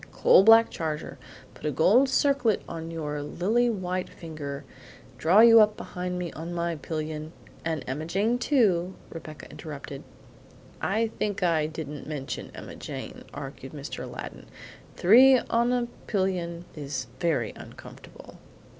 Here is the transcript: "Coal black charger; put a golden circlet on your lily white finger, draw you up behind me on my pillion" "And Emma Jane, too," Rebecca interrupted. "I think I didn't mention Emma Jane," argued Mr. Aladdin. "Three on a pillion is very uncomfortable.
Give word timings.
"Coal 0.11 0.43
black 0.43 0.71
charger; 0.71 1.19
put 1.53 1.63
a 1.67 1.69
golden 1.69 2.07
circlet 2.07 2.63
on 2.67 2.89
your 2.89 3.21
lily 3.21 3.69
white 3.69 4.09
finger, 4.09 4.63
draw 5.19 5.41
you 5.41 5.61
up 5.61 5.77
behind 5.77 6.17
me 6.17 6.33
on 6.33 6.55
my 6.55 6.75
pillion" 6.75 7.33
"And 7.63 7.83
Emma 7.87 8.07
Jane, 8.07 8.39
too," 8.39 8.95
Rebecca 9.11 9.47
interrupted. 9.51 10.01
"I 10.81 11.11
think 11.19 11.43
I 11.43 11.67
didn't 11.67 12.07
mention 12.07 12.49
Emma 12.55 12.75
Jane," 12.77 13.25
argued 13.31 13.73
Mr. 13.73 14.03
Aladdin. 14.03 14.47
"Three 14.97 15.37
on 15.37 15.71
a 15.71 15.85
pillion 16.07 16.65
is 16.75 17.05
very 17.19 17.53
uncomfortable. 17.55 18.39